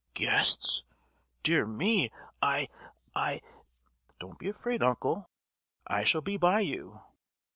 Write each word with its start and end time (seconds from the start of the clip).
"Guests? 0.15 0.83
dear 1.43 1.63
me! 1.63 2.09
I—I——" 2.41 3.39
"Don't 4.19 4.39
be 4.39 4.49
afraid, 4.49 4.81
uncle; 4.81 5.29
I 5.85 6.03
shall 6.05 6.21
be 6.21 6.37
by 6.37 6.61
you!" 6.61 7.01